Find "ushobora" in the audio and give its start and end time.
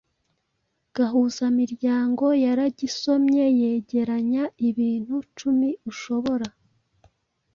5.91-6.47